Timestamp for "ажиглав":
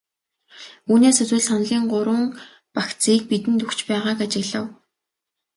4.25-4.65